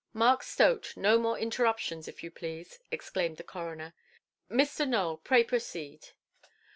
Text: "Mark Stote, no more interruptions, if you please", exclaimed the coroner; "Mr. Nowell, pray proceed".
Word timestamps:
"Mark 0.13 0.41
Stote, 0.41 0.97
no 0.97 1.19
more 1.19 1.37
interruptions, 1.37 2.07
if 2.07 2.23
you 2.23 2.31
please", 2.31 2.79
exclaimed 2.89 3.37
the 3.37 3.43
coroner; 3.43 3.93
"Mr. 4.49 4.87
Nowell, 4.89 5.17
pray 5.17 5.43
proceed". 5.43 6.07